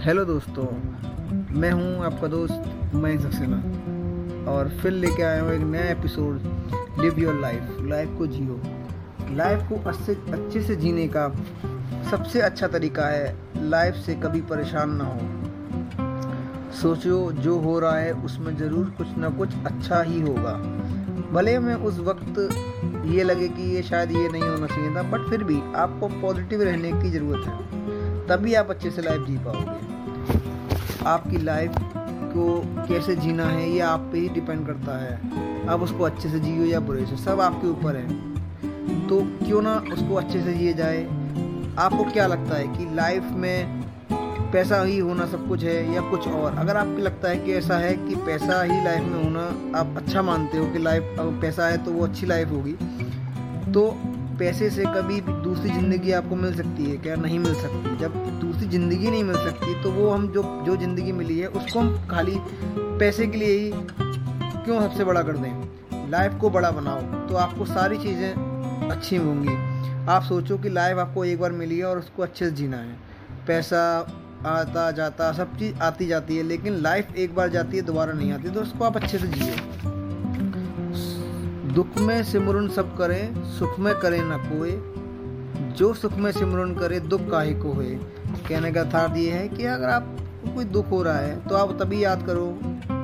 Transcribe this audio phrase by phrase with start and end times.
[0.00, 0.64] Hello दोस्तों,
[1.60, 3.56] मैं हूँ आपका दोस्त मयंक सक्सेना
[4.52, 8.60] और फिर लेके आया हूँ एक नया episode live your life life को जियो।
[9.36, 11.28] लाइफ को अच्छे अच्छे से जीने का
[12.10, 18.12] सबसे अच्छा तरीका है लाइफ से कभी परेशान ना हो। सोचो जो हो रहा है,
[18.14, 20.52] उसमें ज़रूर कुछ ना कुछ अच्छा ही होगा।
[21.32, 22.38] भले में उस वक्त
[23.06, 26.62] ये लगे कि ये शायद ये नहीं होना चाहिए था बट फिर भी आपको पॉजिटिव
[26.62, 27.89] रहने की ज़रूरत है।
[28.30, 31.72] तभी आप अच्छे से लाइफ जी पाओगे। आपकी लाइफ
[32.32, 32.44] को
[32.88, 36.64] कैसे जीना है, ये आप पे ही डिपेंड करता है। आप उसको अच्छे से जियो
[36.64, 41.02] या बुरे से, सब आपके ऊपर है। तो क्यों ना उसको अच्छे से जिए जाए?
[41.78, 43.82] आपको क्या लगता है कि लाइफ में
[44.52, 46.54] पैसा ही होना सब कुछ है या कुछ और?
[46.54, 50.22] अगर आपको लगता है कि ऐसा है कि पैसा ही लाइफ में होना आप अच्छा
[50.22, 52.72] मानते हो कि लाइफ अगर पैसा है तो वो अच्छी लाइफ होगी
[53.72, 53.90] तो
[54.40, 57.16] पैसे से कभी दूसरी ज़िंदगी आपको मिल सकती है, क्या?
[57.16, 61.12] नहीं मिल सकती। जब दूसरी ज़िंदगी नहीं मिल सकती तो वो हम जो जो ज़िंदगी
[61.12, 62.36] मिली है, उसको हम खाली
[62.98, 66.10] पैसे के लिए ही क्यों सबसे बड़ा कर दें?
[66.10, 69.56] लाइफ को बड़ा बनाओ तो आपको सारी चीज़ें अच्छी होंगी।
[70.08, 72.96] आप सोचो कि लाइफ आपको एक बार मिली है और उसको अच्छे से जीना है।
[73.46, 73.82] पैसा
[74.48, 78.32] आता जाता, सब चीज़ आती जाती है, लेकिन लाइफ एक बार जाती है, दोबारा नहीं
[78.32, 79.54] आती तो उसको आप अच्छे से जिए
[81.74, 84.70] दुख में सिमरन सब करें, सुख में करे न कोई
[85.70, 87.98] जो सुख में सिमरन करे, दुख काहे को होए?
[88.48, 91.76] कहने का था ये है कि अगर आप, कोई दुख हो रहा है तो आप
[91.80, 92.46] तभी याद करो।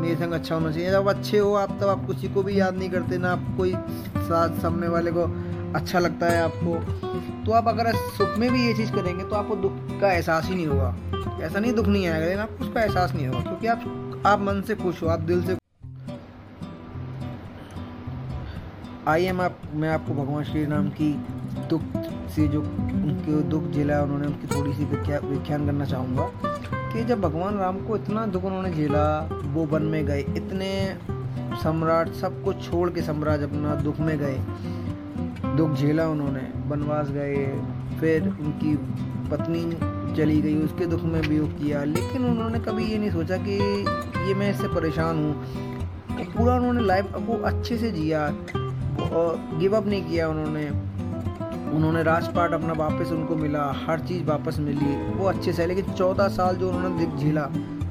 [0.00, 2.76] मेरे संग अच्छा होना चाहिए। जब अच्छे हो, आप, तब आप किसी को भी याद
[2.76, 3.74] नहीं करते, ना आप कोई
[4.18, 5.24] साथ सामने वाले को
[5.74, 6.74] अच्छा लगता है आपको।
[7.44, 10.54] तो आप अगर सुख में भी ये चीज़ करेंगे तो आपको दुख का एहसास ही
[10.54, 10.96] नहीं होगा।
[11.42, 14.62] ऐसा नहीं, दुख नहीं आएगा। लेकिन आपको उसका एहसास नहीं होगा, क्योंकि आप आप मन
[14.62, 15.56] से खुश हो, आप दिल से
[19.08, 21.12] आइए मैं आप, मैं आपको भगवान श्री राम की
[21.70, 21.80] दुख
[22.30, 26.30] से जो उनके दुख झेला उन्होंने उनकी थोड़ी सी व्याख्या, व्याख्यान करना चाहूँगा
[26.92, 30.96] कि जब भगवान राम को इतना दुख उन्होंने झेला, वो वन में गए, इतने
[31.62, 34.38] सम्राट, सब कुछ छोड़ के सम्राट अपना दुख में गए,
[35.56, 37.46] दुख झेला उन्होंने, वनवास गए,
[38.00, 38.76] फिर उनकी
[39.30, 39.64] पत्नी
[40.16, 43.58] चली गई, उसके दुख में भी किया, लेकिन उन्होंने कभी ये नहीं सोचा कि
[44.28, 45.66] ये मैं इससे परेशान हूँ।
[46.36, 48.28] पूरा उन्होंने लाइफ को अच्छे से जिया
[49.00, 50.68] गिव अप नहीं किया उन्होंने।
[51.68, 56.28] उन्होंने राजपाट अपना वापस उनको मिला, हर चीज़ वापस मिली। वो अच्छे से, लेकिन चौदह
[56.28, 57.48] साल जो उन्होंने दिख झेला,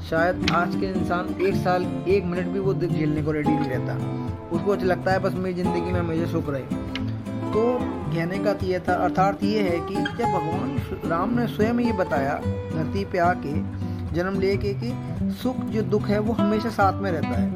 [0.10, 3.70] शायद आज के इंसान एक साल, एक मिनट भी वो दिख झेलने को रेडी नहीं
[3.70, 3.94] रहता।
[4.52, 6.62] उसको अच्छा लगता है बस मेरी ज़िंदगी में हमेशा सुख रहे।
[7.52, 11.94] तो कहने का ये था, अर्थात ये है कि जब भगवान राम ने स्वयं ये
[11.94, 12.34] बताया,
[12.74, 13.54] धरती पे आके
[14.16, 14.92] जन्म ले के कि
[15.34, 17.50] सुख जो दुख है वो हमेशा साथ में रहता है।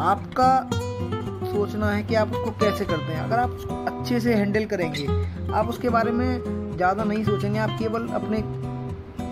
[0.00, 0.70] आपका
[1.50, 5.06] सोचना है कि आप उसको कैसे करते हैं। अगर आप उसको अच्छे से हैंडल करेंगे,
[5.52, 8.42] आप उसके बारे में ज़्यादा नहीं सोचेंगे, आप केवल अपने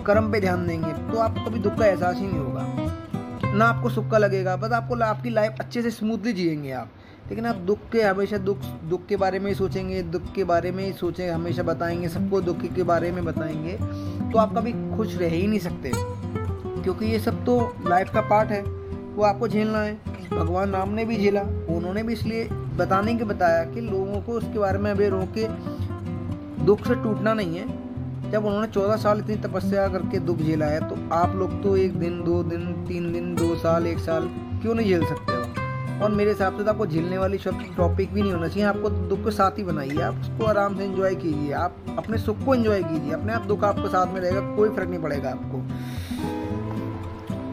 [0.05, 3.89] कर्म पे ध्यान देंगे तो आपको कभी दुख का एहसास ही नहीं होगा। ना आपको
[3.89, 6.89] सुख का लगेगा, बस आपको आपकी लाइफ अच्छे से स्मूथली जिएँगे आप।
[7.29, 8.57] लेकिन आप दुख के, हमेशा दुख
[8.89, 12.41] दुख के बारे में ही सोचेंगे, दुख के बारे में ही सोचेंगे हमेशा बताएँगे, सबको
[12.41, 13.77] दुख के बारे में बताएँगे
[14.31, 18.49] तो आप कभी खुश रह ही नहीं सकते। क्योंकि ये सब तो लाइफ का पार्ट
[18.49, 18.63] है।
[19.19, 19.93] वो आपको झेलना है।
[20.31, 22.47] भगवान राम ने भी झेला, उन्होंने भी इसलिए
[22.77, 25.47] बताने के बताया कि लोगों को उसके बारे में अभी रोके
[26.65, 30.79] दुख से टूटना नहीं है। जब उन्होंने चौदह साल इतनी तपस्या करके दुख झेला है
[30.89, 34.29] तो आप लोग तो एक दिन, दो दिन, तीन दिन, दो साल, एक साल
[34.61, 36.03] क्यों नहीं झेल सकते हो?
[36.03, 38.89] और मेरे हिसाब से तो आपको झेलने वाली शब्द टॉपिक भी नहीं होना चाहिए। आपको
[38.89, 42.55] दुख के साथ ही बनाइए। आप उसको आराम से इन्जॉय कीजिए। आप अपने सुख को
[42.55, 45.65] इन्जॉय कीजिए। अपने आप दुख आपको साथ में रहेगा, कोई फ़र्क नहीं पड़ेगा आपको।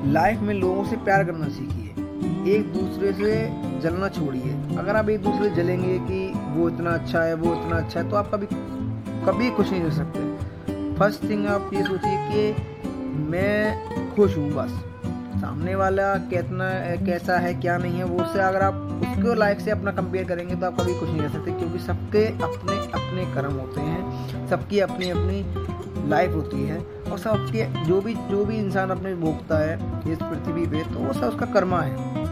[0.06, 5.22] लाइफ में लोगों से प्यार करना सीखिए। एक दूसरे से जलना छोड़िए। अगर आप एक
[5.22, 8.46] दूसरे जलेंगे कि वो इतना अच्छा है, वो इतना अच्छा है तो आप कभी
[9.26, 14.82] कभी खुश नहीं रह सकते। फ़र्स्ट थिंग आप ये सोचिए कि मैं खुश हूँ बस।
[15.36, 16.68] सामने वाला कितना,
[17.06, 20.54] कैसा है, क्या नहीं है, वो उससे अगर आप उसको लाइफ से अपना कंपेयर करेंगे
[20.54, 24.78] तो आप कभी खुश नहीं रह सकते, क्योंकि सबके अपने अपने कर्म होते हैं, सबकी
[24.80, 29.58] अपनी अपनी लाइफ होती है। और सब सबके जो भी जो भी इंसान अपने भोगता
[29.58, 29.74] है
[30.12, 32.24] इस पृथ्वी पे तो वो सब उसका कर्मा है।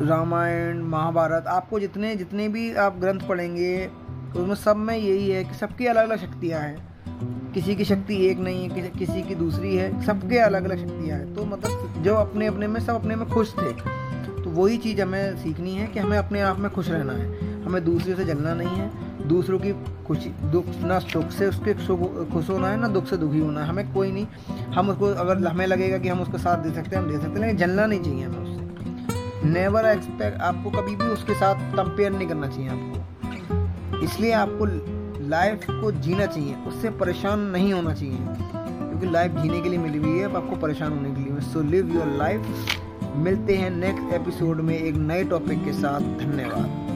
[0.00, 3.86] रामायण महाभारत आपको जितने जितने भी आप ग्रंथ पढ़ेंगे
[4.30, 8.38] उसमें सब में यही है कि सबकी अलग अलग शक्तियाँ हैं। किसी की शक्ति एक
[8.38, 12.14] नहीं है किसी, किसी की दूसरी है सबके अलग अलग शक्तियाँ हैं। तो मतलब जो
[12.14, 13.72] अपने अपने में सब अपने में खुश थे
[14.42, 17.84] तो वही चीज़ हमें सीखनी है कि हमें अपने आप में खुश रहना है। हमें
[17.84, 19.72] दूसरे से जलना नहीं है दूसरों की
[20.06, 23.60] खुशी, दुख, ना सुख से उसके सुख, खुश होना है, ना दुख से दुखी होना
[23.62, 24.26] है। हमें कोई नहीं,
[24.74, 27.28] हम उसको अगर हमें लगेगा कि हम उसका साथ दे सकते हैं, हम दे सकते
[27.28, 28.60] हैं, लेकिन जलना नहीं चाहिए हमें उससे।
[29.48, 33.00] नेवर एक्सपेक्ट आपको कभी भी उसके साथ कंपेयर नहीं करना चाहिए आपको।
[33.98, 34.66] इसलिए आपको
[35.28, 38.18] लाइफ को जीना चाहिए, उससे परेशान नहीं होना चाहिए।
[38.90, 41.94] क्योंकि लाइफ जीने के लिए मिली हुई है आपको परेशान होने के लिए। सो लिव
[41.94, 42.42] योर लाइफ
[43.16, 46.89] मिलते हैं नेक्स्ट एपिसोड में एक नए टॉपिक के साथ। धन्यवाद।